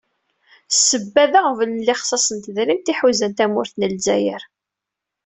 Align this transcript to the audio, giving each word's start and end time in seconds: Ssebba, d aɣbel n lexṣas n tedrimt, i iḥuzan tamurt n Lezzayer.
Ssebba, 0.75 1.23
d 1.31 1.33
aɣbel 1.39 1.69
n 1.71 1.85
lexṣas 1.87 2.27
n 2.35 2.37
tedrimt, 2.43 2.87
i 2.89 2.91
iḥuzan 2.95 3.31
tamurt 3.33 3.73
n 3.75 3.87
Lezzayer. 3.91 4.41